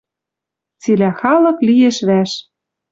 [0.81, 2.31] Цилӓ халык лиэш вӓш.